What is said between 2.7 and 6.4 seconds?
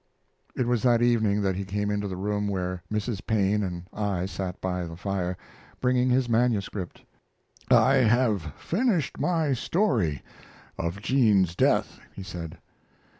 Mrs. Paine and I sat by the fire, bringing his